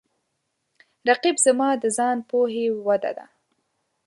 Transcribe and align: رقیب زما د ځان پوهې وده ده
رقیب 1.09 1.35
زما 1.45 1.69
د 1.81 1.85
ځان 1.97 2.17
پوهې 2.29 2.65
وده 2.85 3.11
ده 3.17 3.25